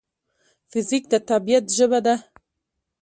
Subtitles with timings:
[0.71, 2.15] فزیک د طبیعت ژبه ده.